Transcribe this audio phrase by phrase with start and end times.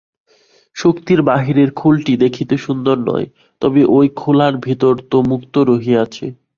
[0.75, 3.27] শুক্তির বাহিরের খোলাটি দেখিতে সুন্দর নয়,
[3.61, 6.25] তবে ঐ খোলার ভিতর তো মুক্তা রহিয়াছে।